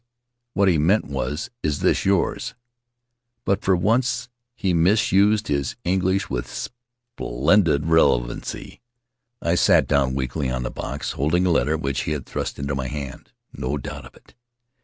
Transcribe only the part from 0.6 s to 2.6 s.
he meant was, "Is this yours?"